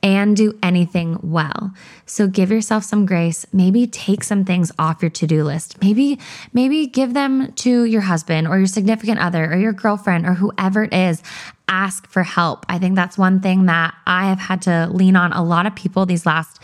and 0.02 0.36
do 0.36 0.58
anything 0.62 1.18
well. 1.22 1.72
So 2.06 2.26
give 2.26 2.50
yourself 2.50 2.84
some 2.84 3.06
grace. 3.06 3.44
Maybe 3.52 3.86
take 3.86 4.24
some 4.24 4.44
things 4.44 4.72
off 4.78 5.02
your 5.02 5.10
to-do 5.10 5.44
list. 5.44 5.80
Maybe 5.82 6.18
maybe 6.52 6.86
give 6.86 7.14
them 7.14 7.52
to 7.56 7.84
your 7.84 8.02
husband 8.02 8.48
or 8.48 8.58
your 8.58 8.66
significant 8.66 9.20
other 9.20 9.52
or 9.52 9.56
your 9.58 9.72
girlfriend 9.72 10.26
or 10.26 10.34
whoever 10.34 10.84
it 10.84 10.94
is. 10.94 11.22
Ask 11.68 12.08
for 12.08 12.22
help. 12.22 12.66
I 12.68 12.78
think 12.78 12.96
that's 12.96 13.16
one 13.16 13.40
thing 13.40 13.66
that 13.66 13.94
I 14.06 14.28
have 14.28 14.40
had 14.40 14.62
to 14.62 14.88
lean 14.90 15.16
on 15.16 15.32
a 15.32 15.44
lot 15.44 15.66
of 15.66 15.74
people 15.74 16.06
these 16.06 16.26
last 16.26 16.60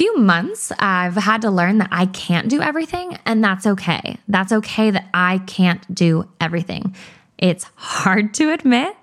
few 0.00 0.16
months, 0.16 0.72
I've 0.78 1.16
had 1.16 1.42
to 1.42 1.50
learn 1.50 1.76
that 1.76 1.90
I 1.92 2.06
can't 2.06 2.48
do 2.48 2.62
everything, 2.62 3.18
and 3.26 3.44
that's 3.44 3.66
okay. 3.66 4.16
That's 4.28 4.50
okay 4.50 4.90
that 4.90 5.10
I 5.12 5.40
can't 5.40 5.94
do 5.94 6.26
everything. 6.40 6.96
It's 7.40 7.64
hard 7.74 8.34
to 8.34 8.52
admit 8.52 8.94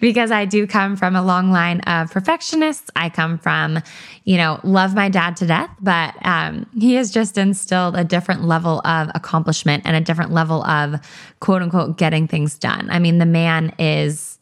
because 0.00 0.30
I 0.30 0.46
do 0.46 0.66
come 0.66 0.96
from 0.96 1.14
a 1.14 1.22
long 1.22 1.52
line 1.52 1.80
of 1.80 2.10
perfectionists. 2.10 2.90
I 2.96 3.10
come 3.10 3.38
from, 3.38 3.80
you 4.24 4.38
know, 4.38 4.58
love 4.64 4.94
my 4.94 5.10
dad 5.10 5.36
to 5.36 5.46
death, 5.46 5.70
but 5.78 6.14
um, 6.24 6.66
he 6.74 6.94
has 6.94 7.10
just 7.10 7.36
instilled 7.36 7.94
a 7.94 8.02
different 8.02 8.44
level 8.44 8.80
of 8.86 9.10
accomplishment 9.14 9.82
and 9.84 9.94
a 9.94 10.00
different 10.00 10.32
level 10.32 10.64
of 10.64 11.00
quote 11.40 11.60
unquote 11.60 11.98
getting 11.98 12.26
things 12.26 12.58
done. 12.58 12.88
I 12.90 12.98
mean, 12.98 13.18
the 13.18 13.26
man 13.26 13.74
is 13.78 14.38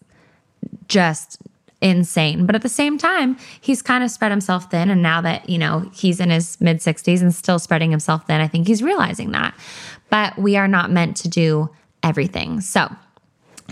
just 0.87 1.38
insane. 1.80 2.47
But 2.47 2.54
at 2.54 2.62
the 2.62 2.69
same 2.69 2.99
time, 2.99 3.37
he's 3.61 3.83
kind 3.83 4.04
of 4.04 4.12
spread 4.12 4.30
himself 4.30 4.71
thin. 4.71 4.90
And 4.90 5.02
now 5.02 5.21
that, 5.23 5.49
you 5.49 5.59
know, 5.59 5.90
he's 5.92 6.21
in 6.21 6.30
his 6.30 6.61
mid 6.61 6.78
60s 6.78 7.21
and 7.21 7.35
still 7.35 7.59
spreading 7.59 7.90
himself 7.90 8.26
thin, 8.26 8.40
I 8.40 8.47
think 8.47 8.69
he's 8.69 8.83
realizing 8.83 9.33
that. 9.33 9.54
But 10.09 10.38
we 10.38 10.57
are 10.57 10.69
not 10.69 10.92
meant 10.92 11.16
to 11.19 11.28
do 11.28 11.71
everything. 12.02 12.61
So, 12.61 12.95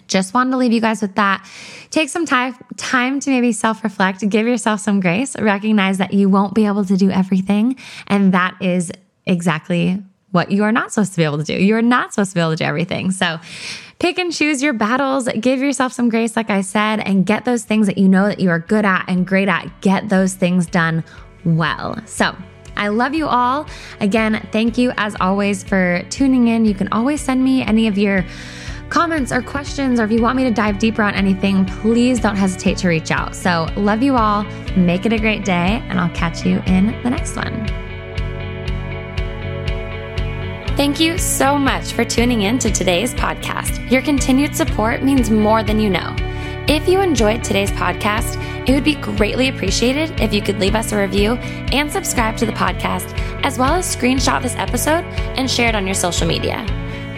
just 0.09 0.35
wanted 0.35 0.51
to 0.51 0.57
leave 0.57 0.73
you 0.73 0.81
guys 0.81 1.01
with 1.01 1.15
that. 1.15 1.49
Take 1.91 2.09
some 2.09 2.27
time 2.27 2.57
time 2.77 3.21
to 3.21 3.31
maybe 3.31 3.53
self-reflect, 3.53 4.29
give 4.29 4.47
yourself 4.47 4.81
some 4.81 5.01
grace, 5.01 5.39
recognize 5.39 5.99
that 5.99 6.13
you 6.13 6.29
won't 6.29 6.55
be 6.55 6.67
able 6.67 6.85
to 6.85 6.97
do 6.97 7.11
everything 7.11 7.77
and 8.07 8.35
that 8.35 8.57
is 8.61 8.91
exactly 9.27 10.03
what 10.31 10.51
you 10.51 10.63
are 10.65 10.73
not 10.73 10.93
supposed 10.93 11.13
to 11.13 11.17
be 11.17 11.25
able 11.25 11.39
to 11.39 11.45
do. 11.45 11.55
You're 11.55 11.83
not 11.83 12.13
supposed 12.13 12.33
to 12.33 12.35
be 12.35 12.41
able 12.41 12.51
to 12.51 12.57
do 12.57 12.65
everything. 12.65 13.11
So 13.11 13.39
pick 13.99 14.19
and 14.19 14.33
choose 14.33 14.63
your 14.63 14.73
battles, 14.73 15.29
give 15.41 15.61
yourself 15.61 15.93
some 15.93 16.09
grace 16.09 16.37
like 16.37 16.51
I 16.51 16.61
said 16.61 17.01
and 17.01 17.25
get 17.25 17.45
those 17.45 17.65
things 17.65 17.87
that 17.87 17.99
you 17.99 18.09
know 18.09 18.27
that 18.27 18.41
you 18.41 18.51
are 18.51 18.59
good 18.59 18.85
at 18.85 19.05
and 19.09 19.27
great 19.27 19.49
at. 19.49 19.81
Get 19.81 20.09
those 20.09 20.35
things 20.35 20.67
done 20.67 21.05
well. 21.45 22.01
So, 22.07 22.35
I 22.77 22.89
love 22.89 23.13
you 23.13 23.27
all. 23.27 23.67
Again, 24.01 24.47
thank 24.53 24.79
you 24.79 24.93
as 24.97 25.17
always 25.21 25.65
for 25.65 26.05
tuning 26.11 26.47
in. 26.47 26.65
You 26.65 26.75
can 26.75 26.89
always 26.93 27.21
send 27.21 27.43
me 27.43 27.63
any 27.63 27.89
of 27.89 27.99
your 27.99 28.25
comments 28.91 29.33
or 29.33 29.43
questions, 29.43 30.01
or 30.01 30.05
if 30.05 30.11
you 30.11 30.23
want 30.23 30.37
me 30.37 30.45
to 30.45 30.51
dive 30.51 30.79
deeper 30.79 31.03
on 31.03 31.15
anything, 31.15 31.65
please 31.65 32.21
don't 32.21 32.37
hesitate 32.37 32.79
to 32.79 32.89
reach 32.89 33.11
out. 33.11 33.35
So, 33.35 33.67
love 33.77 34.03
you 34.03 34.17
all. 34.17 34.45
Make 34.77 35.07
it 35.07 35.13
a 35.13 35.19
great 35.19 35.45
day, 35.45 35.83
and 35.89 36.01
I'll 36.01 36.15
catch 36.15 36.45
you 36.45 36.63
in 36.67 36.87
the 37.03 37.11
next 37.11 37.37
one. 37.37 37.67
Thank 40.77 41.01
you 41.01 41.19
so 41.19 41.59
much 41.59 41.93
for 41.93 42.05
tuning 42.05 42.43
in 42.43 42.59
to 42.61 42.71
today's 42.71 43.13
podcast. 43.13 43.91
Your 43.91 44.01
continued 44.01 44.55
support 44.55 45.03
means 45.03 45.29
more 45.29 45.65
than 45.65 45.81
you 45.81 45.91
know. 45.91 46.15
If 46.69 46.87
you 46.87 47.01
enjoyed 47.01 47.43
today's 47.43 47.73
podcast, 47.73 48.37
it 48.69 48.75
would 48.75 48.85
be 48.85 48.95
greatly 48.95 49.49
appreciated 49.49 50.21
if 50.21 50.33
you 50.33 50.43
could 50.43 50.61
leave 50.61 50.75
us 50.75 50.93
a 50.93 50.99
review 50.99 51.33
and 51.73 51.91
subscribe 51.91 52.37
to 52.37 52.47
the 52.47 52.53
podcast, 52.53 53.13
as 53.43 53.59
well 53.59 53.73
as 53.73 53.97
screenshot 53.97 54.43
this 54.43 54.55
episode 54.55 55.05
and 55.37 55.51
share 55.51 55.69
it 55.69 55.75
on 55.75 55.87
your 55.87 55.95
social 55.95 56.29
media. 56.29 56.65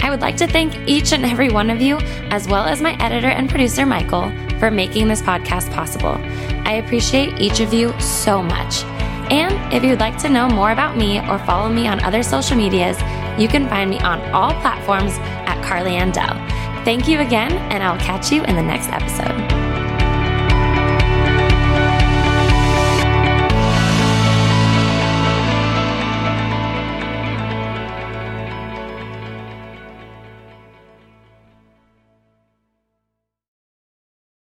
I 0.03 0.11
would 0.11 0.21
like 0.21 0.37
to 0.39 0.47
thank 0.47 0.77
each 0.89 1.13
and 1.13 1.25
every 1.25 1.51
one 1.51 1.71
of 1.71 1.81
you, 1.81 1.99
as 2.31 2.49
well 2.49 2.65
as 2.65 2.81
my 2.81 2.97
editor 3.03 3.29
and 3.29 3.49
producer, 3.49 3.85
Michael, 3.85 4.33
for 4.59 4.71
making 4.71 5.09
this 5.09 5.23
podcast 5.23 5.71
possible. 5.73 6.17
I 6.65 6.75
appreciate 6.85 7.41
each 7.41 7.61
of 7.61 7.73
you 7.73 7.99
so 8.01 8.43
much. 8.43 8.85
And 9.31 9.73
if 9.73 9.85
you'd 9.85 10.01
like 10.01 10.19
to 10.19 10.29
know 10.29 10.49
more 10.49 10.73
about 10.73 10.97
me 10.97 11.21
or 11.29 11.39
follow 11.41 11.69
me 11.69 11.87
on 11.87 12.01
other 12.01 12.23
social 12.23 12.57
medias, 12.57 12.99
you 13.39 13.49
can 13.49 13.69
find 13.69 13.89
me 13.89 13.99
on 14.01 14.21
all 14.33 14.53
platforms 14.61 15.13
at 15.47 15.63
Carly 15.65 15.93
Andell. 15.93 16.37
Thank 16.85 17.07
you 17.07 17.21
again, 17.21 17.53
and 17.71 17.83
I'll 17.83 17.99
catch 17.99 18.33
you 18.33 18.43
in 18.45 18.57
the 18.57 18.63
next 18.63 18.89
episode. 18.89 19.70